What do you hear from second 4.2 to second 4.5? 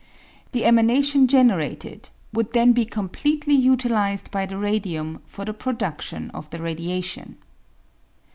by